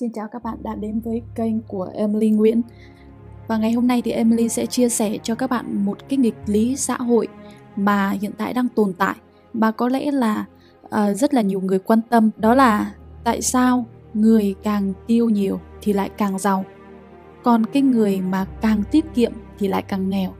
[0.00, 2.62] Xin chào các bạn đã đến với kênh của Emily Nguyễn.
[3.46, 6.34] Và ngày hôm nay thì Emily sẽ chia sẻ cho các bạn một cái nghịch
[6.46, 7.28] lý xã hội
[7.76, 9.14] mà hiện tại đang tồn tại
[9.52, 10.44] Mà có lẽ là
[10.84, 12.30] uh, rất là nhiều người quan tâm.
[12.36, 13.84] Đó là tại sao
[14.14, 16.64] người càng tiêu nhiều thì lại càng giàu
[17.44, 20.34] Còn cái người mà càng tiết kiệm thì lại càng nghèo.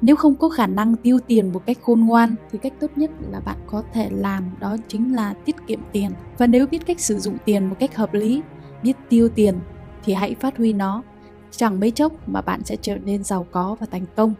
[0.00, 3.10] Nếu không có khả năng tiêu tiền một cách khôn ngoan thì cách tốt nhất
[3.30, 6.10] là bạn có thể làm đó chính là tiết kiệm tiền.
[6.38, 8.42] Và nếu biết cách sử dụng tiền một cách hợp lý,
[8.84, 9.54] biết tiêu tiền
[10.04, 11.02] thì hãy phát huy nó.
[11.50, 14.34] Chẳng mấy chốc mà bạn sẽ trở nên giàu có và thành công.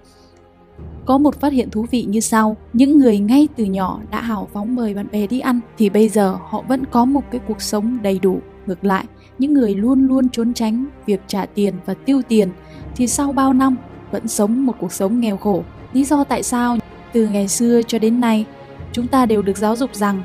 [1.06, 4.48] Có một phát hiện thú vị như sau, những người ngay từ nhỏ đã hào
[4.52, 7.62] phóng mời bạn bè đi ăn thì bây giờ họ vẫn có một cái cuộc
[7.62, 8.40] sống đầy đủ.
[8.66, 9.04] Ngược lại,
[9.38, 12.48] những người luôn luôn trốn tránh việc trả tiền và tiêu tiền
[12.96, 13.76] thì sau bao năm
[14.10, 15.64] vẫn sống một cuộc sống nghèo khổ.
[15.92, 16.76] Lý do tại sao
[17.12, 18.46] từ ngày xưa cho đến nay
[18.92, 20.22] chúng ta đều được giáo dục rằng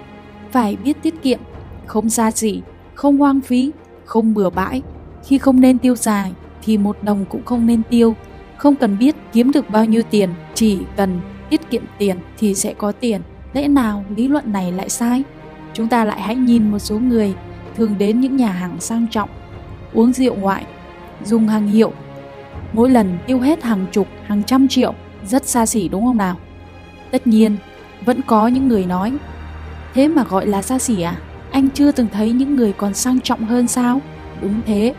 [0.51, 1.39] phải biết tiết kiệm,
[1.85, 2.61] không xa xỉ,
[2.95, 3.71] không hoang phí,
[4.09, 4.81] không bừa bãi.
[5.23, 6.31] Khi không nên tiêu xài
[6.63, 8.15] thì một đồng cũng không nên tiêu.
[8.57, 12.73] Không cần biết kiếm được bao nhiêu tiền, chỉ cần tiết kiệm tiền thì sẽ
[12.73, 13.21] có tiền.
[13.53, 15.23] Lẽ nào lý luận này lại sai?
[15.73, 17.33] Chúng ta lại hãy nhìn một số người
[17.75, 19.29] thường đến những nhà hàng sang trọng,
[19.93, 20.65] uống rượu ngoại,
[21.25, 21.91] dùng hàng hiệu
[22.73, 24.93] mỗi lần tiêu hết hàng chục, hàng trăm triệu,
[25.25, 26.35] rất xa xỉ đúng không nào?
[27.11, 27.57] Tất nhiên,
[28.05, 29.13] vẫn có những người nói,
[29.93, 31.15] thế mà gọi là xa xỉ à?
[31.51, 34.01] Anh chưa từng thấy những người còn sang trọng hơn sao?
[34.41, 34.93] Đúng thế,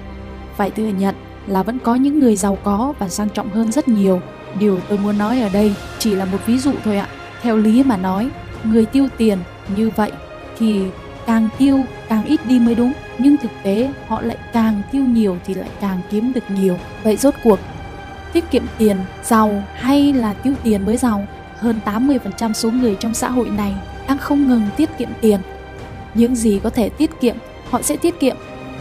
[0.57, 1.15] phải thừa nhận
[1.47, 4.21] là vẫn có những người giàu có và sang trọng hơn rất nhiều.
[4.59, 7.09] Điều tôi muốn nói ở đây chỉ là một ví dụ thôi ạ.
[7.43, 8.31] Theo lý mà nói,
[8.65, 9.39] người tiêu tiền
[9.77, 10.13] như vậy
[10.59, 10.83] thì
[11.27, 15.37] càng tiêu càng ít đi mới đúng nhưng thực tế họ lại càng tiêu nhiều
[15.45, 17.59] thì lại càng kiếm được nhiều vậy rốt cuộc
[18.33, 23.15] tiết kiệm tiền giàu hay là tiêu tiền mới giàu hơn 80% số người trong
[23.15, 23.75] xã hội này
[24.09, 25.41] đang không ngừng tiết kiệm tiền
[26.15, 27.37] những gì có thể tiết kiệm,
[27.71, 28.37] họ sẽ tiết kiệm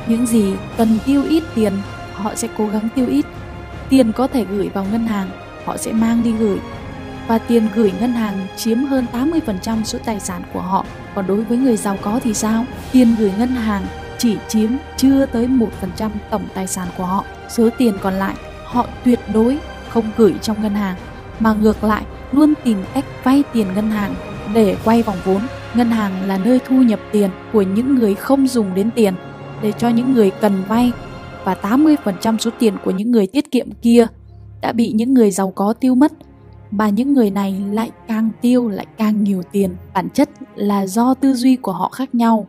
[0.08, 1.74] những gì cần tiêu ít tiền,
[2.14, 3.26] họ sẽ cố gắng tiêu ít
[3.90, 5.30] tiền có thể gửi vào ngân hàng,
[5.66, 6.58] họ sẽ mang đi gửi
[7.28, 10.86] và tiền gửi ngân hàng chiếm hơn 80% số tài sản của họ.
[11.16, 12.66] Còn đối với người giàu có thì sao?
[12.92, 13.86] Tiền gửi ngân hàng
[14.18, 17.26] chỉ chiếm chưa tới 1% tổng tài sản của họ.
[17.50, 18.36] Số tiền còn lại,
[18.66, 19.58] họ tuyệt đối
[19.90, 20.96] không gửi trong ngân hàng
[21.40, 24.16] mà ngược lại, luôn tìm cách vay tiền ngân hàng
[24.54, 25.42] để quay vòng vốn.
[25.76, 29.14] Ngân hàng là nơi thu nhập tiền của những người không dùng đến tiền,
[29.62, 30.92] để cho những người cần vay.
[31.44, 34.08] Và 80% số tiền của những người tiết kiệm kia
[34.62, 36.14] đã bị những người giàu có tiêu mất.
[36.72, 39.76] Mà những người này lại càng tiêu, lại càng nhiều tiền.
[39.94, 42.48] Bản chất là do tư duy của họ khác nhau.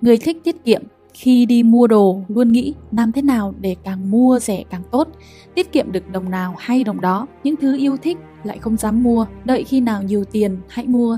[0.00, 0.82] Người thích tiết kiệm
[1.14, 5.08] khi đi mua đồ luôn nghĩ làm thế nào để càng mua rẻ càng tốt,
[5.54, 7.26] tiết kiệm được đồng nào hay đồng đó.
[7.44, 9.26] Những thứ yêu thích lại không dám mua.
[9.44, 11.16] Đợi khi nào nhiều tiền, hãy mua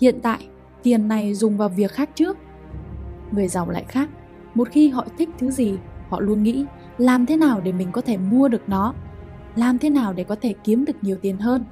[0.00, 0.48] hiện tại,
[0.82, 2.36] tiền này dùng vào việc khác trước.
[3.32, 4.08] Người giàu lại khác.
[4.54, 5.74] Một khi họ thích thứ gì,
[6.08, 6.64] họ luôn nghĩ,
[6.98, 8.94] làm thế nào để mình có thể mua được nó?
[9.56, 11.64] Làm thế nào để có thể kiếm được nhiều tiền hơn?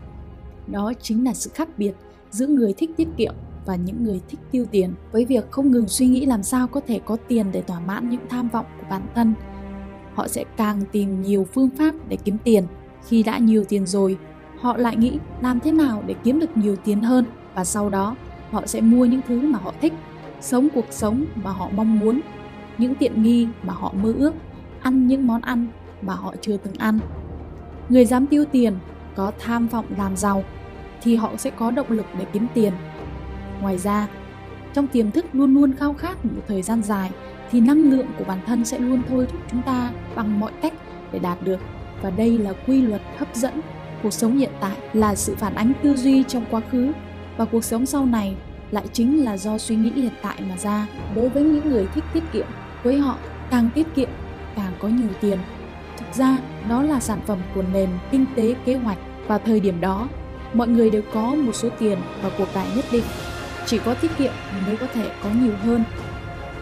[0.67, 1.93] Đó chính là sự khác biệt
[2.31, 3.35] giữa người thích tiết kiệm
[3.67, 6.81] và những người thích tiêu tiền với việc không ngừng suy nghĩ làm sao có
[6.87, 9.35] thể có tiền để thỏa mãn những tham vọng của bản thân.
[10.15, 12.65] Họ sẽ càng tìm nhiều phương pháp để kiếm tiền.
[13.07, 14.19] Khi đã nhiều tiền rồi,
[14.61, 17.25] họ lại nghĩ làm thế nào để kiếm được nhiều tiền hơn?
[17.55, 18.17] Và sau đó,
[18.51, 19.93] họ sẽ mua những thứ mà họ thích,
[20.41, 22.21] sống cuộc sống mà họ mong muốn,
[22.79, 24.35] những tiện nghi mà họ mơ ước,
[24.83, 25.67] ăn những món ăn
[26.03, 26.99] mà họ chưa từng ăn.
[27.89, 28.75] Người dám tiêu tiền,
[29.17, 30.45] có tham vọng làm giàu,
[31.03, 32.73] thì họ sẽ có động lực để kiếm tiền.
[33.61, 34.09] Ngoài ra,
[34.73, 37.11] trong tiềm thức luôn luôn khao khát một thời gian dài,
[37.51, 40.73] thì năng lượng của bản thân sẽ luôn thôi thúc chúng ta bằng mọi cách
[41.13, 41.61] để đạt được.
[42.03, 43.61] Và đây là quy luật hấp dẫn
[44.03, 46.93] cuộc sống hiện tại, là sự phản ánh tư duy trong quá khứ
[47.37, 48.37] và cuộc sống sau này
[48.71, 52.05] lại chính là do suy nghĩ hiện tại mà ra đối với những người thích
[52.15, 52.47] tiết kiệm
[52.83, 53.17] với họ
[53.51, 54.09] càng tiết kiệm
[54.57, 55.39] càng có nhiều tiền
[55.99, 59.81] Thực ra, đó là sản phẩm của nền kinh tế kế hoạch và thời điểm
[59.81, 60.09] đó,
[60.53, 63.05] mọi người đều có một số tiền và cuộc cải nhất định.
[63.67, 64.33] Chỉ có tiết kiệm
[64.67, 65.85] mới có thể có nhiều hơn.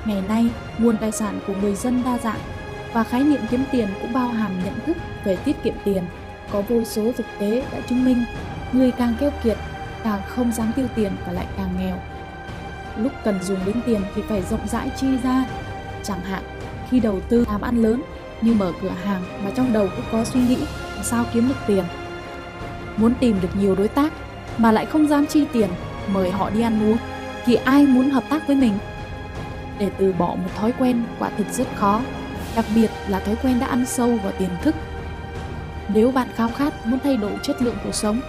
[0.04, 2.40] Ngày nay, nguồn tài sản của người dân đa dạng
[2.92, 6.02] và khái niệm kiếm tiền cũng bao hàm nhận thức về tiết kiệm tiền.
[6.50, 8.24] Có vô số thực tế đã chứng minh
[8.72, 9.56] người càng keo kiệt
[10.04, 11.98] càng không dám tiêu tiền và lại càng nghèo.
[12.96, 15.44] Lúc cần dùng đến tiền thì phải rộng rãi chi ra.
[16.02, 16.42] Chẳng hạn,
[16.90, 18.02] khi đầu tư làm ăn lớn
[18.40, 20.58] như mở cửa hàng mà trong đầu cũng có suy nghĩ
[21.02, 21.84] sao kiếm được tiền.
[22.96, 24.12] Muốn tìm được nhiều đối tác
[24.58, 25.70] mà lại không dám chi tiền
[26.06, 26.96] mời họ đi ăn uống
[27.44, 28.78] thì ai muốn hợp tác với mình?
[29.78, 32.00] Để từ bỏ một thói quen quả thực rất khó,
[32.56, 34.74] đặc biệt là thói quen đã ăn sâu vào tiềm thức.
[35.88, 38.20] Nếu bạn khao khát muốn thay đổi chất lượng cuộc sống,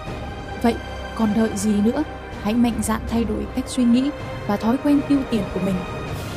[0.62, 0.74] vậy
[1.16, 2.02] còn đợi gì nữa?
[2.42, 4.10] Hãy mạnh dạn thay đổi cách suy nghĩ
[4.46, 5.74] và thói quen tiêu tiền của mình.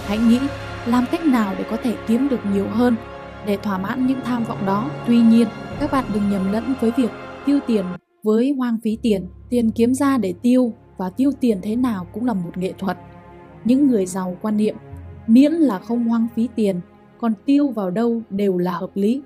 [0.05, 0.39] Hãy nghĩ
[0.85, 2.95] làm cách nào để có thể kiếm được nhiều hơn
[3.45, 4.89] để thỏa mãn những tham vọng đó.
[5.07, 5.47] Tuy nhiên,
[5.79, 7.11] các bạn đừng nhầm lẫn với việc
[7.45, 7.85] tiêu tiền
[8.23, 9.27] với hoang phí tiền.
[9.49, 12.97] Tiền kiếm ra để tiêu và tiêu tiền thế nào cũng là một nghệ thuật.
[13.65, 14.75] Những người giàu quan niệm
[15.27, 16.79] miễn là không hoang phí tiền,
[17.19, 19.21] còn tiêu vào đâu đều là hợp lý.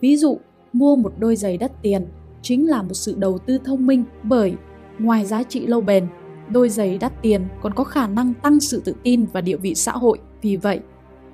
[0.00, 0.38] Ví dụ,
[0.72, 2.06] mua một đôi giày đắt tiền
[2.42, 4.54] chính là một sự đầu tư thông minh bởi
[4.98, 6.06] ngoài giá trị lâu bền,
[6.48, 9.74] đôi giày đắt tiền còn có khả năng tăng sự tự tin và địa vị
[9.74, 10.18] xã hội.
[10.42, 10.80] Vì vậy,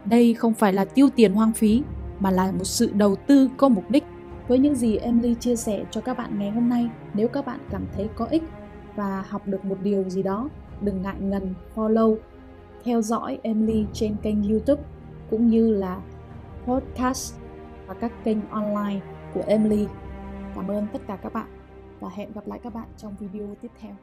[0.05, 1.83] đây không phải là tiêu tiền hoang phí
[2.21, 4.05] mà là một sự đầu tư có mục đích.
[4.49, 7.59] Với những gì Emily chia sẻ cho các bạn ngày hôm nay, nếu các bạn
[7.71, 8.43] cảm thấy có ích
[8.97, 10.49] và học được một điều gì đó,
[10.81, 12.17] đừng ngại ngần follow,
[12.85, 14.83] theo dõi Emily trên kênh YouTube
[15.31, 16.01] cũng như là
[16.67, 17.35] podcast
[17.87, 19.01] và các kênh online
[19.35, 19.87] của Emily.
[20.55, 21.47] Cảm ơn tất cả các bạn
[22.05, 23.97] và hẹn gặp lại các bạn trong video tiếp theo.